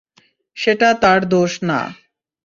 [0.57, 1.79] সেটা তার দোষ না।